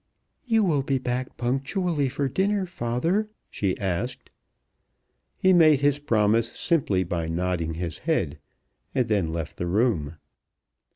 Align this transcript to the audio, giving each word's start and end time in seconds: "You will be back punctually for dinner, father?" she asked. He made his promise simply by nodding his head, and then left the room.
"You 0.47 0.63
will 0.63 0.81
be 0.81 0.97
back 0.97 1.37
punctually 1.37 2.09
for 2.09 2.27
dinner, 2.27 2.65
father?" 2.65 3.29
she 3.51 3.77
asked. 3.77 4.31
He 5.37 5.53
made 5.53 5.81
his 5.81 5.99
promise 5.99 6.51
simply 6.57 7.03
by 7.03 7.27
nodding 7.27 7.75
his 7.75 7.99
head, 7.99 8.39
and 8.95 9.07
then 9.07 9.31
left 9.31 9.57
the 9.57 9.67
room. 9.67 10.17